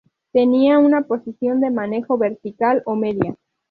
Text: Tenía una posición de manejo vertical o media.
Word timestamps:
Tenía 0.31 0.79
una 0.79 1.01
posición 1.03 1.61
de 1.61 1.69
manejo 1.69 2.17
vertical 2.17 2.81
o 2.87 2.95
media. 2.95 3.35